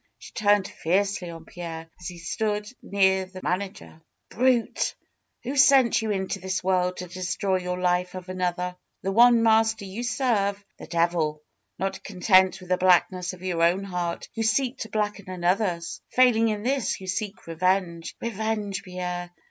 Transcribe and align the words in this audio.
She 0.17 0.33
turned 0.33 0.67
fiercely 0.67 1.29
on 1.29 1.45
Pierre, 1.45 1.87
as 1.99 2.07
he 2.07 2.17
stood 2.17 2.67
near 2.81 3.25
the 3.27 3.39
manager. 3.43 4.01
''Brute! 4.31 4.95
Who 5.43 5.55
sent 5.55 6.01
you 6.01 6.09
into 6.09 6.39
this 6.39 6.63
world 6.63 6.97
to 6.97 7.07
destroy 7.07 7.59
the 7.63 7.75
life 7.75 8.15
of 8.15 8.27
another? 8.27 8.77
The 9.03 9.11
one 9.11 9.43
master 9.43 9.85
you 9.85 10.01
server— 10.01 10.59
the 10.79 10.87
devil! 10.87 11.43
Not 11.77 12.03
content 12.03 12.59
with 12.61 12.69
the 12.69 12.77
blackness 12.77 13.33
of 13.33 13.43
your 13.43 13.61
own 13.61 13.83
heart, 13.83 14.27
you 14.33 14.41
seek 14.41 14.79
to 14.79 14.89
blacken 14.89 15.29
another's. 15.29 16.01
Failing 16.13 16.47
in 16.47 16.63
this, 16.63 16.99
you 16.99 17.05
seek 17.05 17.45
revenge! 17.45 18.15
Eevenge, 18.23 18.81
Pierre 18.83 19.29